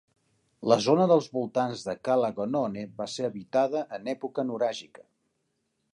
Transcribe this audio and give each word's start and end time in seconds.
La 0.71 0.77
zona 0.85 1.05
dels 1.11 1.27
voltants 1.35 1.83
de 1.89 1.95
Cala 2.09 2.31
Gonone 2.39 2.85
va 3.03 3.09
ser 3.17 3.27
habitada 3.29 3.87
en 3.99 4.13
època 4.17 4.47
nuràgica. 4.51 5.07